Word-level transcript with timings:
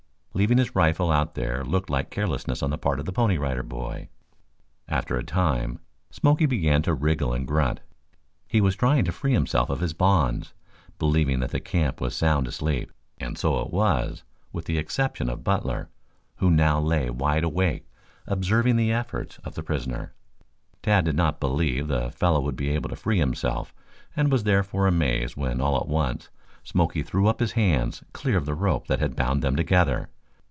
Leaving 0.33 0.57
his 0.57 0.73
rifle 0.73 1.11
out 1.11 1.35
there 1.35 1.63
looked 1.65 1.89
like 1.89 2.09
carelessness 2.09 2.63
on 2.63 2.69
the 2.69 2.77
part 2.77 2.99
of 3.01 3.05
the 3.05 3.11
Pony 3.11 3.37
Rider 3.37 3.61
Boy. 3.61 4.07
After 4.87 5.17
a 5.17 5.23
time 5.23 5.79
Smoky 6.09 6.45
began 6.45 6.81
to 6.83 6.93
wriggle 6.93 7.33
and 7.33 7.45
grunt. 7.45 7.81
He 8.47 8.61
was 8.61 8.77
trying 8.77 9.03
to 9.05 9.11
free 9.11 9.33
himself 9.33 9.69
of 9.69 9.81
his 9.81 9.93
bonds, 9.93 10.53
believing 10.97 11.41
that 11.41 11.51
the 11.51 11.59
camp 11.59 11.99
was 11.99 12.15
sound 12.15 12.47
asleep. 12.47 12.93
And 13.17 13.37
so 13.37 13.59
it 13.61 13.71
was, 13.71 14.23
with 14.53 14.65
the 14.65 14.77
exception 14.77 15.29
of 15.29 15.43
Butler, 15.43 15.89
who 16.37 16.49
now 16.49 16.79
lay 16.79 17.09
wide 17.09 17.43
awake 17.43 17.85
observing 18.25 18.77
the 18.77 18.91
efforts 18.91 19.37
of 19.39 19.55
the 19.55 19.63
prisoner. 19.63 20.13
Tad 20.81 21.03
did 21.05 21.17
not 21.17 21.41
believe 21.41 21.89
the 21.89 22.09
fellow 22.09 22.39
would 22.39 22.55
be 22.55 22.69
able 22.69 22.89
to 22.89 22.95
free 22.95 23.19
himself 23.19 23.73
and 24.15 24.31
was 24.31 24.45
therefore 24.45 24.87
amazed 24.87 25.35
when 25.35 25.59
all 25.59 25.75
at 25.75 25.89
once 25.89 26.29
Smoke 26.63 26.93
threw 27.05 27.27
up 27.27 27.41
his 27.41 27.51
hands 27.51 28.01
clear 28.13 28.37
of 28.37 28.45
the 28.45 28.55
rope 28.55 28.87
that 28.87 28.99
had 28.99 29.17
bound 29.17 29.43
them 29.43 29.57
together. 29.57 30.07